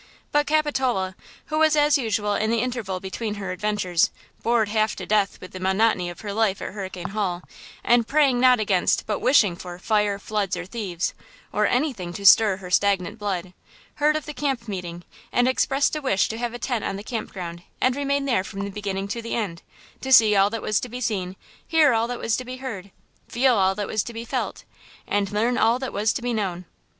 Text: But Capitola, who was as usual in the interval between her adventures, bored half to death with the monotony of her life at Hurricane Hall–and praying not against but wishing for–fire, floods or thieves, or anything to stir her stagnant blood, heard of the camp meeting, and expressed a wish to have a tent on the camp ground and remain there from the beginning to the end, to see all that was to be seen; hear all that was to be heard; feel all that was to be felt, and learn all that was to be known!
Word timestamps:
But 0.31 0.47
Capitola, 0.47 1.15
who 1.45 1.59
was 1.59 1.75
as 1.75 1.95
usual 1.95 2.33
in 2.33 2.49
the 2.49 2.63
interval 2.63 2.99
between 2.99 3.35
her 3.35 3.51
adventures, 3.51 4.09
bored 4.41 4.69
half 4.69 4.95
to 4.95 5.05
death 5.05 5.39
with 5.39 5.51
the 5.51 5.59
monotony 5.59 6.09
of 6.09 6.21
her 6.21 6.33
life 6.33 6.59
at 6.59 6.73
Hurricane 6.73 7.09
Hall–and 7.09 8.07
praying 8.07 8.39
not 8.39 8.59
against 8.59 9.05
but 9.05 9.19
wishing 9.19 9.55
for–fire, 9.55 10.17
floods 10.17 10.57
or 10.57 10.65
thieves, 10.65 11.13
or 11.53 11.67
anything 11.67 12.13
to 12.13 12.25
stir 12.25 12.57
her 12.57 12.71
stagnant 12.71 13.19
blood, 13.19 13.53
heard 13.97 14.15
of 14.15 14.25
the 14.25 14.33
camp 14.33 14.67
meeting, 14.67 15.03
and 15.31 15.47
expressed 15.47 15.95
a 15.95 16.01
wish 16.01 16.27
to 16.29 16.37
have 16.39 16.55
a 16.55 16.57
tent 16.57 16.83
on 16.83 16.95
the 16.95 17.03
camp 17.03 17.31
ground 17.31 17.61
and 17.79 17.95
remain 17.95 18.25
there 18.25 18.43
from 18.43 18.61
the 18.61 18.71
beginning 18.71 19.07
to 19.09 19.21
the 19.21 19.35
end, 19.35 19.61
to 20.01 20.11
see 20.11 20.35
all 20.35 20.49
that 20.49 20.63
was 20.63 20.79
to 20.79 20.89
be 20.89 20.99
seen; 20.99 21.35
hear 21.67 21.93
all 21.93 22.07
that 22.07 22.17
was 22.17 22.35
to 22.37 22.43
be 22.43 22.57
heard; 22.57 22.89
feel 23.27 23.53
all 23.55 23.75
that 23.75 23.85
was 23.87 24.01
to 24.01 24.13
be 24.13 24.25
felt, 24.25 24.63
and 25.05 25.31
learn 25.31 25.59
all 25.59 25.77
that 25.77 25.93
was 25.93 26.11
to 26.11 26.23
be 26.23 26.33
known! 26.33 26.65